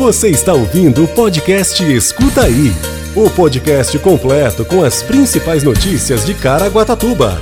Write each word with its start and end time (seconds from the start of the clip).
Você 0.00 0.30
está 0.30 0.54
ouvindo 0.54 1.04
o 1.04 1.08
podcast 1.08 1.84
Escuta 1.84 2.44
Aí 2.44 2.72
o 3.14 3.28
podcast 3.28 3.98
completo 3.98 4.64
com 4.64 4.82
as 4.82 5.02
principais 5.02 5.62
notícias 5.62 6.24
de 6.24 6.32
Caraguatatuba. 6.32 7.38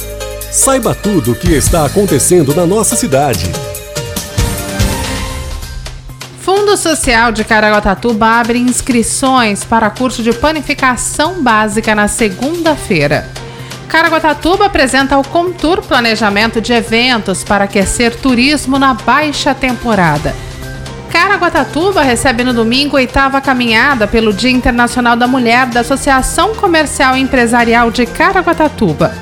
Saiba 0.50 0.92
tudo 0.92 1.30
o 1.30 1.34
que 1.36 1.52
está 1.52 1.86
acontecendo 1.86 2.52
na 2.52 2.66
nossa 2.66 2.96
cidade. 2.96 3.46
Fundo 6.40 6.76
Social 6.76 7.30
de 7.30 7.44
Caraguatatuba 7.44 8.26
abre 8.26 8.59
inscrições 8.59 9.62
para 9.62 9.88
curso 9.88 10.20
de 10.20 10.32
panificação 10.32 11.40
básica 11.40 11.95
na 11.95 12.09
segunda-feira. 12.09 13.30
Caraguatatuba 13.88 14.66
apresenta 14.66 15.16
o 15.16 15.22
Contour 15.22 15.80
Planejamento 15.80 16.61
de 16.61 16.72
Eventos 16.72 17.45
para 17.45 17.66
aquecer 17.66 18.16
turismo 18.16 18.80
na 18.80 18.95
baixa 18.95 19.54
temporada. 19.54 20.47
Caraguatatuba 21.11 22.02
recebe 22.02 22.45
no 22.45 22.52
domingo 22.52 22.96
a 22.96 23.00
oitava 23.00 23.40
caminhada 23.40 24.07
pelo 24.07 24.32
Dia 24.32 24.50
Internacional 24.50 25.17
da 25.17 25.26
Mulher 25.26 25.67
da 25.67 25.81
Associação 25.81 26.54
Comercial 26.54 27.17
e 27.17 27.21
Empresarial 27.21 27.90
de 27.90 28.07
Caraguatatuba. 28.07 29.14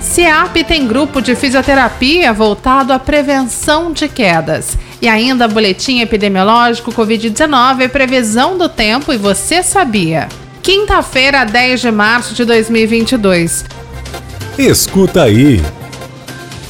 CIAP 0.00 0.64
tem 0.64 0.86
grupo 0.86 1.20
de 1.20 1.34
fisioterapia 1.34 2.32
voltado 2.32 2.92
à 2.92 2.98
prevenção 2.98 3.92
de 3.92 4.08
quedas. 4.08 4.78
E 5.00 5.08
ainda 5.08 5.46
boletim 5.46 6.00
epidemiológico 6.00 6.92
Covid-19 6.92 7.82
e 7.82 7.88
previsão 7.88 8.56
do 8.56 8.68
tempo 8.68 9.12
e 9.12 9.18
você 9.18 9.62
sabia. 9.62 10.28
Quinta-feira, 10.62 11.44
10 11.44 11.80
de 11.80 11.90
março 11.90 12.34
de 12.34 12.44
2022. 12.44 13.64
Escuta 14.58 15.24
aí. 15.24 15.62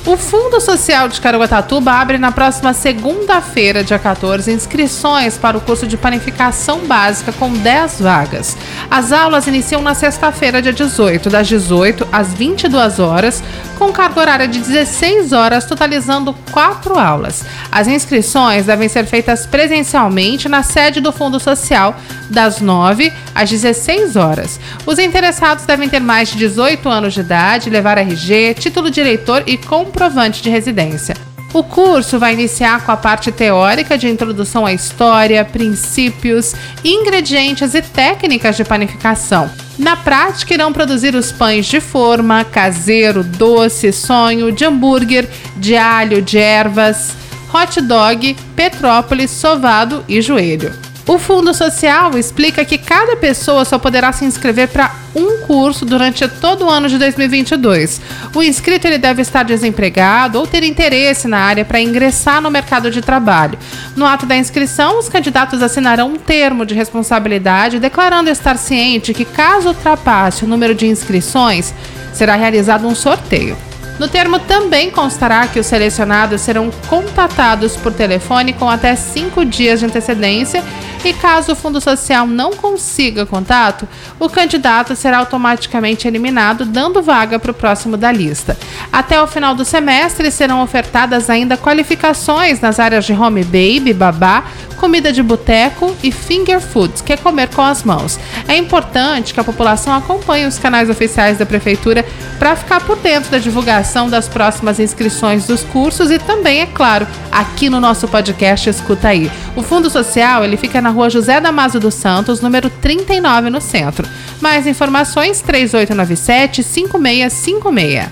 O 0.06 0.16
Fundo 0.16 0.60
Social 0.60 1.08
de 1.08 1.20
Caraguatatuba 1.20 1.90
abre 1.90 2.16
na 2.16 2.30
próxima 2.30 2.72
segunda-feira, 2.72 3.82
dia 3.82 3.98
14, 3.98 4.52
inscrições 4.52 5.36
para 5.36 5.58
o 5.58 5.60
curso 5.60 5.84
de 5.84 5.96
panificação 5.96 6.86
básica 6.86 7.32
com 7.32 7.52
10 7.52 8.02
vagas. 8.02 8.56
As 8.88 9.10
aulas 9.10 9.48
iniciam 9.48 9.82
na 9.82 9.94
sexta-feira, 9.94 10.62
dia 10.62 10.72
18, 10.72 11.28
das 11.28 11.48
18 11.48 12.06
às 12.12 12.32
22 12.32 13.00
horas, 13.00 13.42
com 13.78 13.92
carga 13.92 14.20
horária 14.20 14.48
de 14.48 14.58
16 14.58 15.32
horas, 15.32 15.64
totalizando 15.64 16.34
quatro 16.50 16.98
aulas. 16.98 17.44
As 17.70 17.86
inscrições 17.86 18.66
devem 18.66 18.88
ser 18.88 19.06
feitas 19.06 19.46
presencialmente 19.46 20.48
na 20.48 20.62
sede 20.62 21.00
do 21.00 21.12
Fundo 21.12 21.38
Social, 21.38 21.96
das 22.30 22.60
9 22.60 23.12
às 23.34 23.50
16 23.50 24.16
horas. 24.16 24.58
Os 24.84 24.98
interessados 24.98 25.64
devem 25.64 25.88
ter 25.88 26.00
mais 26.00 26.28
de 26.28 26.38
18 26.38 26.88
anos 26.88 27.14
de 27.14 27.20
idade, 27.20 27.70
levar 27.70 27.98
RG, 27.98 28.54
título 28.54 28.90
de 28.90 29.00
eleitor 29.00 29.42
e 29.46 29.56
comprovante 29.56 30.42
de 30.42 30.50
residência. 30.50 31.25
O 31.52 31.62
curso 31.62 32.18
vai 32.18 32.34
iniciar 32.34 32.84
com 32.84 32.92
a 32.92 32.96
parte 32.96 33.32
teórica 33.32 33.96
de 33.96 34.08
introdução 34.08 34.66
à 34.66 34.72
história, 34.72 35.44
princípios, 35.44 36.54
ingredientes 36.84 37.74
e 37.74 37.80
técnicas 37.80 38.56
de 38.56 38.64
panificação. 38.64 39.50
Na 39.78 39.96
prática, 39.96 40.54
irão 40.54 40.72
produzir 40.72 41.14
os 41.14 41.32
pães 41.32 41.66
de 41.66 41.80
forma, 41.80 42.44
caseiro, 42.44 43.22
doce, 43.22 43.92
sonho, 43.92 44.52
de 44.52 44.64
hambúrguer, 44.64 45.28
de 45.56 45.76
alho, 45.76 46.20
de 46.20 46.38
ervas, 46.38 47.14
hot 47.52 47.80
dog, 47.80 48.36
petrópolis, 48.54 49.30
sovado 49.30 50.04
e 50.08 50.20
joelho. 50.20 50.85
O 51.08 51.18
Fundo 51.20 51.54
Social 51.54 52.18
explica 52.18 52.64
que 52.64 52.76
cada 52.76 53.16
pessoa 53.16 53.64
só 53.64 53.78
poderá 53.78 54.12
se 54.12 54.24
inscrever 54.24 54.66
para 54.66 54.92
um 55.14 55.38
curso 55.46 55.84
durante 55.84 56.26
todo 56.26 56.64
o 56.64 56.68
ano 56.70 56.88
de 56.88 56.98
2022. 56.98 58.00
O 58.34 58.42
inscrito 58.42 58.88
ele 58.88 58.98
deve 58.98 59.22
estar 59.22 59.44
desempregado 59.44 60.36
ou 60.36 60.48
ter 60.48 60.64
interesse 60.64 61.28
na 61.28 61.38
área 61.38 61.64
para 61.64 61.80
ingressar 61.80 62.42
no 62.42 62.50
mercado 62.50 62.90
de 62.90 63.00
trabalho. 63.00 63.56
No 63.94 64.04
ato 64.04 64.26
da 64.26 64.36
inscrição, 64.36 64.98
os 64.98 65.08
candidatos 65.08 65.62
assinarão 65.62 66.08
um 66.08 66.16
termo 66.16 66.66
de 66.66 66.74
responsabilidade 66.74 67.78
declarando 67.78 68.28
estar 68.28 68.58
ciente 68.58 69.14
que, 69.14 69.24
caso 69.24 69.68
ultrapasse 69.68 70.44
o 70.44 70.48
número 70.48 70.74
de 70.74 70.88
inscrições, 70.88 71.72
será 72.12 72.34
realizado 72.34 72.84
um 72.84 72.96
sorteio. 72.96 73.56
No 73.98 74.08
termo 74.08 74.38
também 74.38 74.90
constará 74.90 75.48
que 75.48 75.58
os 75.58 75.66
selecionados 75.66 76.42
serão 76.42 76.70
contatados 76.86 77.76
por 77.76 77.92
telefone 77.94 78.52
com 78.52 78.68
até 78.68 78.94
cinco 78.94 79.42
dias 79.42 79.80
de 79.80 79.86
antecedência 79.86 80.62
e 81.02 81.14
caso 81.14 81.52
o 81.52 81.56
Fundo 81.56 81.80
Social 81.80 82.26
não 82.26 82.50
consiga 82.52 83.24
contato, 83.24 83.88
o 84.18 84.28
candidato 84.28 84.96
será 84.96 85.18
automaticamente 85.18 86.06
eliminado, 86.06 86.64
dando 86.64 87.02
vaga 87.02 87.38
para 87.38 87.52
o 87.52 87.54
próximo 87.54 87.96
da 87.96 88.10
lista. 88.10 88.56
Até 88.92 89.20
o 89.22 89.26
final 89.26 89.54
do 89.54 89.64
semestre 89.64 90.30
serão 90.30 90.62
ofertadas 90.62 91.30
ainda 91.30 91.56
qualificações 91.56 92.60
nas 92.60 92.80
áreas 92.80 93.04
de 93.04 93.12
home 93.12 93.44
baby, 93.44 93.94
babá, 93.94 94.44
comida 94.76 95.12
de 95.12 95.22
boteco 95.22 95.96
e 96.02 96.12
finger 96.12 96.60
foods, 96.60 97.00
que 97.00 97.12
é 97.12 97.16
comer 97.16 97.48
com 97.48 97.62
as 97.62 97.82
mãos. 97.82 98.18
É 98.46 98.56
importante 98.56 99.32
que 99.32 99.40
a 99.40 99.44
população 99.44 99.94
acompanhe 99.94 100.44
os 100.44 100.58
canais 100.58 100.90
oficiais 100.90 101.38
da 101.38 101.46
prefeitura 101.46 102.04
para 102.38 102.56
ficar 102.56 102.80
por 102.80 102.96
dentro 102.96 103.30
da 103.30 103.38
divulgação 103.38 103.85
das 104.10 104.28
próximas 104.28 104.80
inscrições 104.80 105.46
dos 105.46 105.62
cursos 105.62 106.10
e 106.10 106.18
também, 106.18 106.60
é 106.60 106.66
claro, 106.66 107.06
aqui 107.30 107.70
no 107.70 107.80
nosso 107.80 108.08
podcast 108.08 108.68
Escuta 108.68 109.08
aí. 109.08 109.30
O 109.54 109.62
Fundo 109.62 109.88
Social, 109.88 110.44
ele 110.44 110.56
fica 110.56 110.82
na 110.82 110.90
Rua 110.90 111.08
José 111.08 111.40
Damaso 111.40 111.78
dos 111.78 111.94
Santos, 111.94 112.40
número 112.40 112.68
39 112.68 113.48
no 113.48 113.60
centro. 113.60 114.06
Mais 114.40 114.66
informações 114.66 115.40
3897 115.40 116.62
5656. 116.62 118.08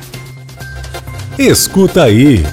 Escuta 1.39 2.05
aí. 2.05 2.45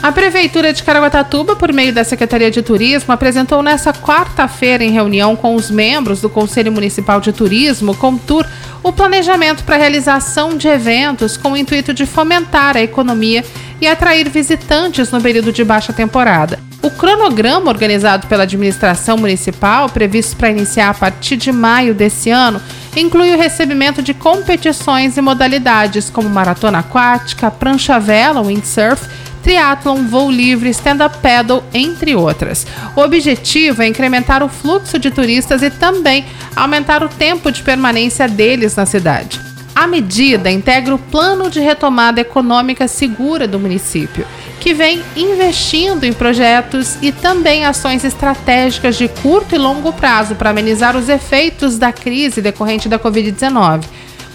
A 0.00 0.12
Prefeitura 0.12 0.72
de 0.72 0.80
Caraguatatuba, 0.84 1.56
por 1.56 1.72
meio 1.72 1.92
da 1.92 2.04
Secretaria 2.04 2.52
de 2.52 2.62
Turismo, 2.62 3.12
apresentou 3.12 3.62
nesta 3.64 3.92
quarta-feira, 3.92 4.84
em 4.84 4.92
reunião 4.92 5.34
com 5.34 5.56
os 5.56 5.72
membros 5.72 6.20
do 6.20 6.30
Conselho 6.30 6.70
Municipal 6.70 7.20
de 7.20 7.32
Turismo, 7.32 7.96
Contur, 7.96 8.46
o 8.82 8.92
planejamento 8.92 9.64
para 9.64 9.76
a 9.76 9.78
realização 9.78 10.56
de 10.56 10.68
eventos 10.68 11.36
com 11.36 11.52
o 11.52 11.56
intuito 11.56 11.92
de 11.92 12.06
fomentar 12.06 12.76
a 12.76 12.82
economia 12.82 13.44
e 13.80 13.86
atrair 13.86 14.28
visitantes 14.28 15.10
no 15.10 15.20
período 15.20 15.52
de 15.52 15.64
baixa 15.64 15.92
temporada. 15.92 16.58
O 16.80 16.90
cronograma 16.90 17.70
organizado 17.70 18.28
pela 18.28 18.44
administração 18.44 19.18
municipal, 19.18 19.88
previsto 19.88 20.36
para 20.36 20.50
iniciar 20.50 20.90
a 20.90 20.94
partir 20.94 21.36
de 21.36 21.50
maio 21.50 21.92
desse 21.92 22.30
ano, 22.30 22.62
inclui 22.96 23.34
o 23.34 23.38
recebimento 23.38 24.00
de 24.00 24.14
competições 24.14 25.16
e 25.16 25.20
modalidades 25.20 26.08
como 26.08 26.28
maratona 26.28 26.78
aquática, 26.78 27.50
prancha-vela, 27.50 28.42
windsurf 28.42 29.08
triatlon, 29.48 30.04
voo 30.04 30.30
livre, 30.30 30.68
stand-up 30.68 31.16
paddle, 31.22 31.64
entre 31.72 32.14
outras. 32.14 32.66
O 32.94 33.00
objetivo 33.00 33.80
é 33.80 33.86
incrementar 33.86 34.42
o 34.42 34.48
fluxo 34.48 34.98
de 34.98 35.10
turistas 35.10 35.62
e 35.62 35.70
também 35.70 36.26
aumentar 36.54 37.02
o 37.02 37.08
tempo 37.08 37.50
de 37.50 37.62
permanência 37.62 38.28
deles 38.28 38.76
na 38.76 38.84
cidade. 38.84 39.40
A 39.74 39.86
medida 39.86 40.50
integra 40.50 40.94
o 40.94 40.98
plano 40.98 41.48
de 41.48 41.60
retomada 41.60 42.20
econômica 42.20 42.86
segura 42.86 43.48
do 43.48 43.58
município, 43.58 44.26
que 44.60 44.74
vem 44.74 45.02
investindo 45.16 46.04
em 46.04 46.12
projetos 46.12 46.98
e 47.00 47.10
também 47.10 47.64
ações 47.64 48.04
estratégicas 48.04 48.98
de 48.98 49.08
curto 49.08 49.54
e 49.54 49.58
longo 49.58 49.94
prazo 49.94 50.34
para 50.34 50.50
amenizar 50.50 50.94
os 50.94 51.08
efeitos 51.08 51.78
da 51.78 51.90
crise 51.90 52.42
decorrente 52.42 52.86
da 52.86 52.98
Covid-19 52.98 53.84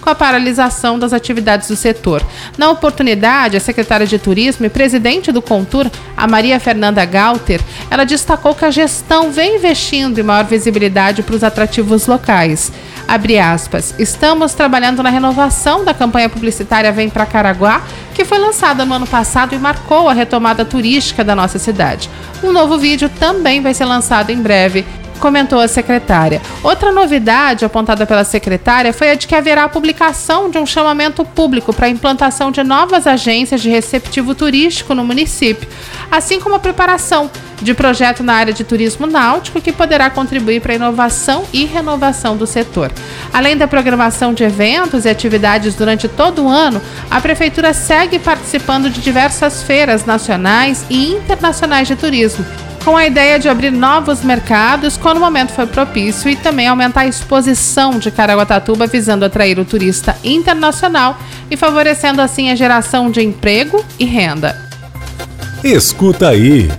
com 0.04 0.10
a 0.10 0.16
paralisação 0.16 1.00
das 1.00 1.14
atividades 1.14 1.70
do 1.70 1.76
setor. 1.76 2.22
Na 2.58 2.70
oportunidade, 2.70 3.56
a 3.56 3.60
secretária 3.60 4.06
de 4.06 4.20
Turismo 4.20 4.66
e 4.66 4.70
presidente 4.70 5.32
do 5.32 5.42
Contur, 5.42 5.90
a 6.16 6.28
Maria 6.28 6.60
Fernanda 6.60 7.06
Galter, 7.06 7.62
ela 7.90 8.04
destacou 8.04 8.54
que 8.54 8.66
a 8.66 8.72
gestão 8.72 9.32
vem 9.32 9.56
investindo 9.56 10.20
em 10.20 10.24
maior 10.24 10.44
visibilidade 10.44 11.24
para 11.24 11.36
os 11.36 11.44
atrativos 11.44 12.06
locais. 12.06 12.72
Abre 13.08 13.38
aspas, 13.38 13.94
estamos 14.00 14.54
trabalhando 14.54 15.04
na 15.04 15.10
renovação 15.10 15.84
da 15.84 15.94
campanha 15.94 16.30
publicitária 16.30 16.92
Vem 16.92 17.10
para 17.10 17.26
Caraguá, 17.26 17.82
que 18.14 18.26
foi 18.26 18.38
lançada 18.38 18.86
no 18.86 18.94
ano 18.94 19.08
passado 19.08 19.54
e 19.54 19.58
marcou 19.58 20.08
a 20.08 20.14
retomada 20.14 20.64
turística 20.64 21.24
da 21.24 21.36
nossa 21.36 21.60
cidade. 21.60 22.10
Um 22.44 22.52
novo 22.52 22.78
vídeo 22.78 23.10
também 23.10 23.62
vai 23.62 23.74
ser 23.74 23.86
lançado 23.86 24.30
em 24.30 24.42
breve 24.42 24.86
comentou 25.24 25.62
a 25.62 25.70
secretária. 25.70 26.42
Outra 26.62 26.92
novidade 26.92 27.64
apontada 27.64 28.06
pela 28.06 28.26
secretária 28.26 28.92
foi 28.92 29.10
a 29.10 29.16
de 29.16 29.26
que 29.26 29.34
haverá 29.34 29.64
a 29.64 29.70
publicação 29.70 30.50
de 30.50 30.58
um 30.58 30.66
chamamento 30.66 31.24
público 31.24 31.72
para 31.72 31.86
a 31.86 31.90
implantação 31.90 32.52
de 32.52 32.62
novas 32.62 33.08
agências 33.08 33.62
de 33.62 33.70
receptivo 33.70 34.36
turístico 34.36 34.94
no 34.94 35.06
município, 35.06 35.66
assim 36.12 36.42
como 36.42 36.56
a 36.56 36.60
preparação 36.60 37.32
de 37.62 37.74
projeto 37.74 38.22
na 38.22 38.34
área 38.34 38.52
de 38.52 38.66
turismo 38.66 39.08
náutico 39.08 39.62
que 39.62 39.72
poderá 39.72 40.10
contribuir 40.10 40.60
para 40.60 40.74
a 40.74 40.76
inovação 40.76 41.46
e 41.54 41.64
renovação 41.64 42.36
do 42.36 42.46
setor. 42.46 42.92
Além 43.32 43.56
da 43.56 43.66
programação 43.66 44.34
de 44.34 44.44
eventos 44.44 45.06
e 45.06 45.10
atividades 45.10 45.74
durante 45.74 46.10
todo 46.10 46.44
o 46.44 46.50
ano, 46.50 46.82
a 47.10 47.22
prefeitura 47.22 47.74
segue 47.74 48.20
participando 48.20 48.90
de 48.90 49.00
diversas 49.00 49.64
feiras 49.64 50.04
nacionais 50.04 50.86
e 50.90 51.14
internacionais 51.14 51.88
de 51.88 51.96
turismo 51.96 52.46
com 52.84 52.98
a 52.98 53.06
ideia 53.06 53.40
de 53.40 53.48
abrir 53.48 53.72
novos 53.72 54.24
mercados 54.24 54.98
quando 54.98 55.18
o 55.18 55.22
momento 55.22 55.54
for 55.54 55.66
propício 55.68 56.30
e 56.30 56.36
também 56.36 56.68
aumentar 56.68 57.02
a 57.02 57.08
exposição 57.08 57.98
de 57.98 58.12
Caraguatatuba 58.12 58.88
visando 58.88 59.24
atrair 59.24 59.58
o 59.58 59.64
turista 59.66 60.18
internacional 60.24 61.18
e 61.50 61.56
favorecendo 61.56 62.22
assim 62.22 62.50
a 62.50 62.56
geração 62.56 63.10
de 63.10 63.22
emprego 63.22 63.84
e 63.98 64.06
renda. 64.06 64.58
Escuta 65.64 66.30
aí. 66.30 66.70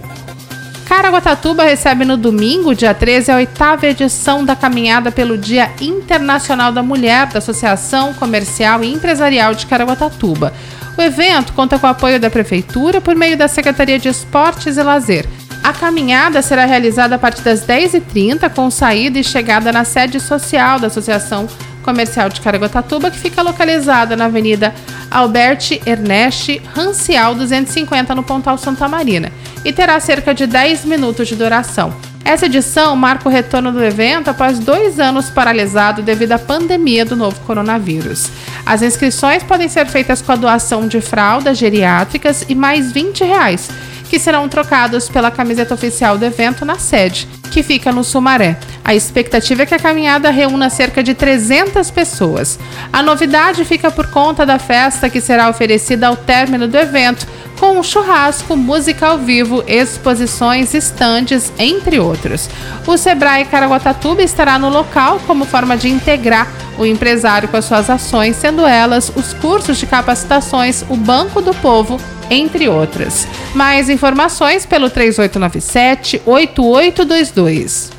Caraguatatuba 0.87 1.65
recebe 1.65 2.05
no 2.05 2.19
domingo, 2.19 2.75
dia 2.75 2.93
13, 2.93 3.33
a 3.33 3.37
oitava 3.37 3.87
edição 3.87 4.45
da 4.45 4.55
caminhada 4.55 5.11
pelo 5.11 5.39
Dia 5.39 5.71
Internacional 5.81 6.71
da 6.71 6.83
Mulher 6.83 7.29
da 7.29 7.39
Associação 7.39 8.13
Comercial 8.13 8.85
e 8.85 8.93
Empresarial 8.93 9.55
de 9.55 9.65
Caraguatatuba. 9.65 10.53
O 10.99 11.03
evento 11.03 11.55
conta 11.55 11.79
com 11.79 11.87
o 11.87 11.91
apoio 11.91 12.21
da 12.21 12.31
Prefeitura 12.31 13.01
por 13.01 13.17
meio 13.17 13.37
da 13.37 13.49
Secretaria 13.49 13.99
de 13.99 14.09
Esportes 14.09 14.77
e 14.77 14.83
Lazer. 14.83 15.27
A 15.65 15.73
caminhada 15.73 16.43
será 16.43 16.67
realizada 16.67 17.15
a 17.15 17.19
partir 17.19 17.41
das 17.41 17.67
10h30, 17.67 18.51
com 18.51 18.71
saída 18.71 19.19
e 19.19 19.25
chegada 19.25 19.73
na 19.73 19.83
sede 19.83 20.21
social 20.21 20.79
da 20.79 20.89
Associação 20.89 21.49
Comercial 21.83 22.29
de 22.29 22.39
Caraguatatuba, 22.43 23.11
que 23.11 23.19
fica 23.19 23.41
localizada 23.41 24.15
na 24.15 24.27
Avenida 24.27 24.75
Albert 25.11 25.81
Ernest 25.87 26.61
Rancial 26.75 27.35
250, 27.35 28.15
no 28.15 28.23
Pontal 28.23 28.59
Santa 28.59 28.87
Marina, 28.87 29.33
e 29.65 29.73
terá 29.73 29.99
cerca 30.01 30.35
de 30.35 30.47
10 30.47 30.85
minutos 30.85 31.29
de 31.29 31.35
duração. 31.35 31.95
Essa 32.23 32.45
edição 32.45 32.95
marca 32.95 33.27
o 33.27 33.33
retorno 33.33 33.73
do 33.73 33.83
evento 33.83 34.29
após 34.29 34.59
dois 34.59 35.01
anos 35.01 35.31
paralisado 35.31 36.03
devido 36.03 36.33
à 36.33 36.39
pandemia 36.39 37.07
do 37.07 37.17
novo 37.17 37.41
coronavírus. 37.41 38.31
As 38.67 38.83
inscrições 38.83 39.43
podem 39.43 39.69
ser 39.69 39.87
feitas 39.87 40.21
com 40.21 40.33
a 40.33 40.37
doação 40.37 40.87
de 40.87 41.01
fraldas 41.01 41.57
geriátricas 41.57 42.45
e 42.51 42.55
mais 42.55 42.93
20 42.93 43.25
reais 43.25 43.71
que 44.15 44.21
serão 44.21 44.49
trocados 44.49 45.09
pela 45.09 45.29
camiseta 45.29 45.75
oficial 45.75 46.17
do 46.17 46.25
evento 46.25 46.65
na 46.65 46.79
sede, 46.79 47.27
que 47.51 47.65
fica 47.65 47.91
no 47.91 48.05
Sumaré. 48.05 48.57
A 48.85 48.95
expectativa 48.95 49.63
é 49.63 49.67
que 49.67 49.75
a 49.75 49.79
caminhada 49.79 50.31
reúna 50.31 50.71
cerca 50.71 51.03
de 51.03 51.15
300 51.15 51.91
pessoas. 51.91 52.57
A 52.93 53.03
novidade 53.03 53.65
fica 53.65 53.91
por 53.91 54.07
conta 54.07 54.47
da 54.47 54.57
festa 54.57 55.11
que 55.11 55.21
será 55.21 55.49
oferecida 55.49 56.07
ao 56.07 56.17
término 56.17 56.69
do 56.69 56.77
evento, 56.77 57.27
com 57.59 57.77
um 57.77 57.83
churrasco, 57.83 58.57
música 58.57 59.09
ao 59.09 59.19
vivo, 59.19 59.65
exposições, 59.67 60.75
estandes, 60.75 61.53
entre 61.59 61.99
outros. 61.99 62.49
O 62.87 62.97
Sebrae 62.97 63.47
Caraguatatuba 63.47 64.23
estará 64.23 64.61
no 64.61 64.69
local 64.69 65.21
como 65.27 65.45
forma 65.45 65.77
de 65.77 65.89
integrar 65.89 66.47
o 66.79 66.87
empresário 66.87 67.49
com 67.49 67.57
as 67.57 67.65
suas 67.65 67.91
ações, 67.91 68.37
sendo 68.37 68.65
elas 68.65 69.11
os 69.17 69.33
cursos 69.35 69.77
de 69.77 69.87
capacitações, 69.87 70.85
o 70.89 70.97
Banco 70.97 71.43
do 71.43 71.53
Povo 71.55 71.99
entre 72.31 72.69
outras. 72.69 73.27
Mais 73.55 73.89
informações 73.89 74.67
pelo 74.67 74.91
3897 74.91 76.23
8822. 76.25 77.93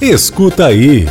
Escuta 0.00 0.66
aí. 0.66 1.08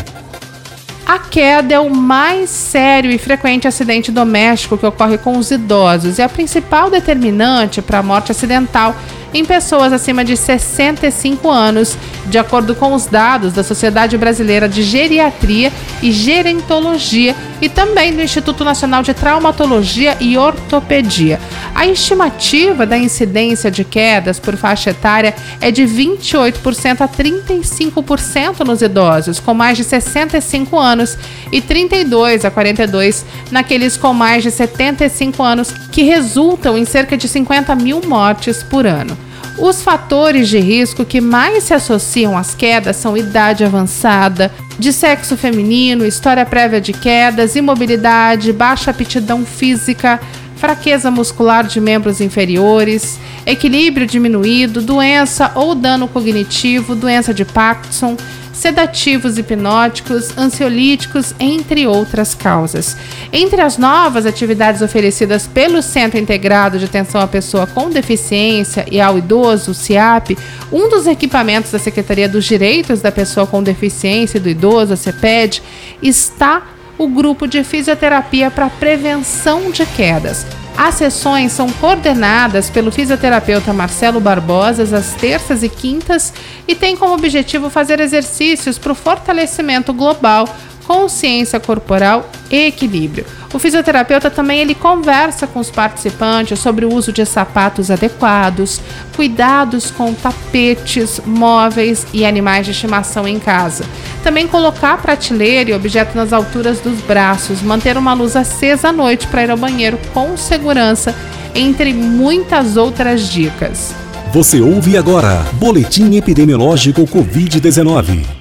A 1.06 1.20
queda 1.20 1.74
é 1.74 1.80
o 1.80 1.90
mais 1.90 2.50
sério 2.50 3.10
e 3.10 3.18
frequente 3.18 3.68
acidente 3.68 4.12
doméstico 4.12 4.78
que 4.78 4.86
ocorre 4.86 5.18
com 5.18 5.38
os 5.38 5.52
idosos 5.52 6.18
e 6.18 6.22
a 6.22 6.28
principal 6.28 6.90
determinante 6.90 7.82
para 7.82 8.00
a 8.00 8.04
morte 8.04 8.32
acidental 8.32 8.94
em 9.34 9.44
pessoas 9.46 9.94
acima 9.94 10.24
de 10.24 10.36
65 10.36 11.50
anos, 11.50 11.98
de 12.26 12.38
acordo 12.38 12.76
com 12.76 12.94
os 12.94 13.06
dados 13.06 13.54
da 13.54 13.64
Sociedade 13.64 14.18
Brasileira 14.18 14.68
de 14.68 14.84
Geriatria 14.84 15.72
e 16.02 16.12
Gerontologia 16.12 17.36
e 17.62 17.70
também 17.70 18.14
do 18.14 18.22
Instituto 18.22 18.64
Nacional 18.64 19.04
de 19.04 19.14
Traumatologia 19.14 20.18
e 20.20 20.38
Ortopedia. 20.38 21.40
A 21.74 21.86
estimativa 21.88 22.86
da 22.86 22.98
incidência 22.98 23.70
de 23.70 23.84
quedas 23.84 24.40
por 24.40 24.56
faixa 24.56 24.92
etária 24.92 25.36
é 25.60 25.72
de 25.72 25.84
28% 25.84 27.02
a 27.02 27.08
35% 27.08 28.66
nos 28.66 28.82
idosos 28.82 29.40
com 29.40 29.54
mais 29.54 29.78
de 29.78 29.84
65 29.84 30.78
anos 30.78 31.18
e 31.52 31.62
32 31.62 32.46
a 32.46 32.52
42 32.52 33.26
naqueles 33.52 33.98
com 33.98 34.14
mais 34.14 34.44
de 34.44 34.52
75 34.52 35.44
anos, 35.44 35.74
que 35.98 36.04
resultam 36.04 36.78
em 36.78 36.86
cerca 36.86 37.18
de 37.18 37.28
50 37.28 37.74
mil 37.74 38.00
mortes 38.06 38.62
por 38.62 38.86
ano. 38.86 39.18
Os 39.58 39.82
fatores 39.82 40.48
de 40.48 40.60
risco 40.60 41.04
que 41.04 41.20
mais 41.20 41.64
se 41.64 41.74
associam 41.74 42.38
às 42.38 42.54
quedas 42.54 42.98
são 42.98 43.18
idade 43.18 43.64
avançada, 43.64 44.52
de 44.78 44.94
sexo 44.94 45.36
feminino, 45.36 46.06
história 46.06 46.46
prévia 46.46 46.80
de 46.80 46.94
quedas, 46.94 47.56
imobilidade, 47.56 48.54
baixa 48.54 48.92
aptidão 48.92 49.44
física, 49.44 50.22
fraqueza 50.58 51.10
muscular 51.10 51.66
de 51.66 51.82
membros 51.82 52.22
inferiores, 52.22 53.18
equilíbrio 53.44 54.06
diminuído, 54.06 54.84
doença 54.84 55.52
ou 55.56 55.74
dano 55.74 56.08
cognitivo, 56.08 56.94
doença 56.96 57.34
de 57.34 57.44
Parkinson, 57.44 58.16
sedativos 58.58 59.38
hipnóticos, 59.38 60.38
ansiolíticos, 60.38 61.34
entre 61.40 61.86
outras 61.86 62.34
causas. 62.34 62.98
Entre 63.32 63.62
as 63.62 63.78
novas 63.78 64.26
atividades 64.26 64.82
oferecidas 64.82 65.48
pelo 65.48 65.82
Centro 65.82 66.20
Integrado 66.20 66.80
de 66.80 66.86
Atenção 66.86 67.22
à 67.22 67.28
Pessoa 67.28 67.68
com 67.68 67.90
Deficiência 67.90 68.86
e 68.92 69.00
ao 69.00 69.18
Idoso, 69.18 69.74
CIAP, 69.74 70.38
um 70.72 70.90
dos 70.90 71.08
equipamentos 71.08 71.72
da 71.72 71.80
Secretaria 71.80 72.28
dos 72.28 72.46
Direitos 72.46 73.02
da 73.02 73.12
Pessoa 73.12 73.46
com 73.46 73.62
Deficiência 73.62 74.38
e 74.38 74.42
do 74.42 74.50
Idoso, 74.50 74.94
a 74.94 74.98
CEPED, 74.98 75.62
está 76.02 76.64
o 76.98 77.08
grupo 77.08 77.48
de 77.48 77.64
fisioterapia 77.64 78.50
para 78.50 78.70
prevenção 78.70 79.70
de 79.70 79.86
quedas. 79.86 80.46
As 80.78 80.94
sessões 80.94 81.54
são 81.54 81.68
coordenadas 81.70 82.70
pelo 82.70 82.92
fisioterapeuta 82.92 83.74
Marcelo 83.74 84.20
Barbosa 84.20 84.84
às 84.96 85.16
terças 85.16 85.64
e 85.64 85.70
quintas 85.70 86.32
e 86.68 86.76
tem 86.76 86.96
como 86.96 87.16
objetivo 87.16 87.68
fazer 87.68 88.00
exercícios 88.00 88.78
para 88.78 88.92
o 88.92 88.96
fortalecimento 88.96 89.92
global 89.92 90.48
consciência 90.88 91.60
corporal 91.60 92.30
e 92.50 92.68
equilíbrio. 92.68 93.26
O 93.54 93.60
fisioterapeuta 93.60 94.30
também 94.30 94.60
ele 94.60 94.74
conversa 94.74 95.46
com 95.46 95.60
os 95.60 95.70
participantes 95.70 96.60
sobre 96.60 96.86
o 96.86 96.94
uso 96.94 97.12
de 97.12 97.26
sapatos 97.26 97.92
adequados, 97.92 98.80
cuidados 99.16 99.92
com 99.92 100.14
tapetes, 100.14 101.20
móveis 101.26 102.08
e 102.14 102.26
animais 102.26 102.66
de 102.66 102.72
estimação 102.72 103.28
em 103.28 103.40
casa. 103.40 103.84
Também 104.24 104.48
colocar 104.48 105.02
prateleira 105.02 105.72
e 105.72 105.74
objeto 105.74 106.16
nas 106.16 106.32
alturas 106.32 106.80
dos 106.80 107.00
braços, 107.02 107.62
manter 107.62 107.98
uma 107.98 108.14
luz 108.14 108.36
acesa 108.36 108.90
à 108.90 108.92
noite 108.94 109.28
para 109.28 109.44
ir 109.44 109.52
ao 109.52 109.58
banheiro 109.58 110.00
com 110.14 110.38
segurança, 110.38 111.14
entre 111.54 111.94
muitas 111.94 112.78
outras 112.78 113.28
dicas. 113.30 113.94
Você 114.32 114.62
ouve 114.62 114.98
agora 114.98 115.46
Boletim 115.54 116.16
Epidemiológico 116.16 117.04
Covid-19. 117.04 118.37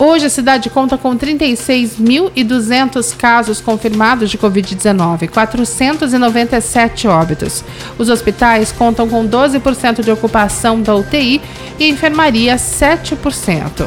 Hoje 0.00 0.24
a 0.24 0.30
cidade 0.30 0.70
conta 0.70 0.96
com 0.96 1.14
36.200 1.14 3.14
casos 3.18 3.60
confirmados 3.60 4.30
de 4.30 4.38
Covid-19, 4.38 5.28
497 5.28 7.06
óbitos. 7.06 7.62
Os 7.98 8.08
hospitais 8.08 8.72
contam 8.72 9.06
com 9.06 9.28
12% 9.28 10.02
de 10.02 10.10
ocupação 10.10 10.80
da 10.80 10.96
UTI 10.96 11.42
e 11.78 11.84
a 11.84 11.88
enfermaria 11.88 12.56
7%. 12.56 13.86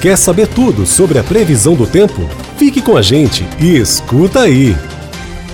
Quer 0.00 0.16
saber 0.16 0.46
tudo 0.46 0.86
sobre 0.86 1.18
a 1.18 1.24
previsão 1.24 1.74
do 1.74 1.88
tempo? 1.88 2.30
Fique 2.56 2.80
com 2.80 2.96
a 2.96 3.02
gente 3.02 3.44
e 3.58 3.78
escuta 3.78 4.42
aí! 4.42 4.76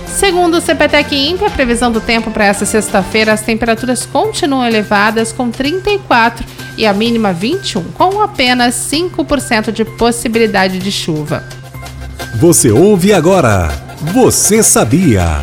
Segundo 0.05 0.57
o 0.57 0.61
CPTEC 0.61 1.15
INPE, 1.15 1.45
a 1.45 1.49
previsão 1.49 1.91
do 1.91 1.99
tempo 1.99 2.29
para 2.29 2.45
essa 2.45 2.63
sexta-feira, 2.63 3.33
as 3.33 3.41
temperaturas 3.41 4.05
continuam 4.05 4.63
elevadas 4.63 5.31
com 5.31 5.49
34 5.49 6.45
e 6.77 6.85
a 6.85 6.93
mínima 6.93 7.33
21, 7.33 7.83
com 7.93 8.21
apenas 8.21 8.75
5% 8.91 9.71
de 9.71 9.85
possibilidade 9.85 10.79
de 10.79 10.91
chuva. 10.91 11.43
Você 12.35 12.71
ouve 12.71 13.13
agora. 13.13 13.69
Você 14.13 14.61
sabia? 14.61 15.41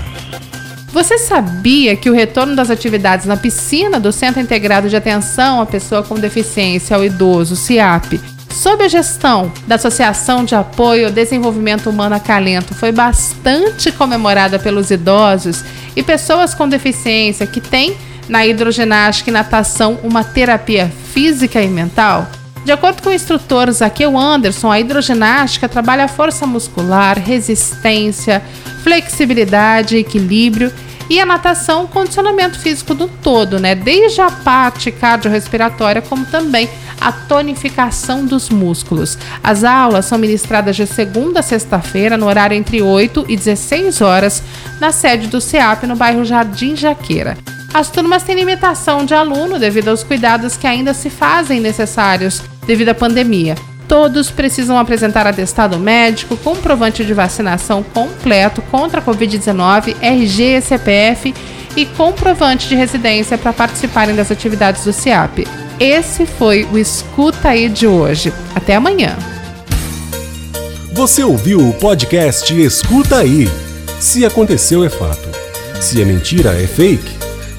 Você 0.93 1.19
sabia 1.19 1.95
que 1.95 2.11
o 2.11 2.13
retorno 2.13 2.57
das 2.57 2.69
atividades 2.69 3.25
na 3.25 3.37
piscina 3.37 4.01
do 4.01 4.11
Centro 4.11 4.41
Integrado 4.41 4.89
de 4.89 4.97
Atenção 4.97 5.61
à 5.61 5.67
Pessoa 5.67 6.03
com 6.03 6.17
Deficiência 6.17 6.97
ao 6.97 7.05
Idoso, 7.05 7.55
CIAP, 7.55 8.21
sob 8.51 8.85
a 8.85 8.89
gestão 8.89 9.53
da 9.69 9.77
Associação 9.77 10.45
de 10.45 10.57
Apoio 10.57 11.07
ao 11.07 11.13
Desenvolvimento 11.13 11.89
Humano 11.89 12.17
Acalento, 12.17 12.75
foi 12.75 12.91
bastante 12.91 13.93
comemorada 13.93 14.59
pelos 14.59 14.91
idosos 14.91 15.65
e 15.95 16.03
pessoas 16.03 16.55
com 16.55 16.69
deficiência 16.69 17.47
que 17.47 17.61
têm 17.61 17.97
na 18.31 18.47
hidroginástica 18.47 19.29
e 19.29 19.33
natação 19.33 19.99
uma 20.03 20.25
terapia 20.25 20.91
física 21.13 21.61
e 21.61 21.69
mental? 21.69 22.27
De 22.65 22.73
acordo 22.73 23.03
com 23.03 23.11
o 23.11 23.13
instrutor 23.13 23.71
Zaqueu 23.73 24.17
Anderson, 24.17 24.71
a 24.71 24.79
hidroginástica 24.79 25.69
trabalha 25.69 26.07
força 26.07 26.47
muscular, 26.47 27.19
resistência, 27.19 28.43
flexibilidade, 28.85 29.97
equilíbrio 29.97 30.73
e 31.09 31.19
a 31.19 31.27
natação, 31.27 31.89
condicionamento 31.89 32.61
físico 32.61 32.95
do 32.95 33.09
todo, 33.09 33.59
né? 33.59 33.75
Desde 33.75 34.21
a 34.21 34.31
parte 34.31 34.93
cardiorrespiratória, 34.93 36.01
como 36.01 36.25
também 36.27 36.69
a 37.01 37.11
tonificação 37.11 38.25
dos 38.25 38.49
músculos. 38.51 39.19
As 39.43 39.65
aulas 39.65 40.05
são 40.05 40.19
ministradas 40.19 40.77
de 40.77 40.87
segunda 40.87 41.41
a 41.41 41.43
sexta-feira, 41.43 42.17
no 42.17 42.27
horário 42.27 42.55
entre 42.55 42.81
8 42.81 43.25
e 43.29 43.37
16 43.37 44.01
horas, 44.01 44.43
na 44.79 44.93
sede 44.93 45.27
do 45.27 45.41
CEAP, 45.41 45.85
no 45.87 45.97
bairro 45.97 46.25
Jardim 46.25 46.77
Jaqueira. 46.77 47.37
As 47.73 47.89
turmas 47.89 48.25
têm 48.25 48.35
limitação 48.35 49.05
de 49.05 49.15
aluno 49.15 49.59
devido 49.59 49.89
aos 49.89 50.03
cuidados 50.03 50.57
que 50.57 50.67
ainda 50.67 50.93
se 50.93 51.09
fazem 51.09 51.61
necessários 51.61 52.43
devido 52.67 52.89
à 52.89 52.95
pandemia. 52.95 53.55
Todos 53.87 54.31
precisam 54.31 54.77
apresentar 54.79 55.27
atestado 55.27 55.79
médico, 55.79 56.37
comprovante 56.37 57.05
de 57.05 57.15
vacinação 57.15 57.83
completo 57.83 58.61
contra 58.63 59.01
a 59.01 59.05
Covid-19, 59.05 59.97
RG, 60.01 60.61
CPF 60.61 61.35
e 61.77 61.87
comprovante 61.87 62.69
de 62.69 62.75
residência 62.75 63.39
para 63.39 63.53
participarem 63.53 64.15
das 64.15 64.31
atividades 64.31 64.85
do 64.85 64.93
CIAP. 64.93 65.47
Esse 65.79 66.27
foi 66.27 66.65
o 66.73 66.79
Escuta 66.79 67.51
aí 67.51 67.69
de 67.69 67.87
hoje. 67.87 68.33
Até 68.55 68.75
amanhã. 68.75 69.17
Você 70.93 71.23
ouviu 71.23 71.69
o 71.69 71.73
podcast 71.75 72.53
Escuta 72.61 73.19
aí. 73.19 73.49
Se 74.01 74.25
aconteceu 74.25 74.85
é 74.85 74.89
fato. 74.89 75.29
Se 75.81 76.03
é 76.03 76.05
mentira 76.05 76.51
é 76.61 76.67
fake. 76.67 77.20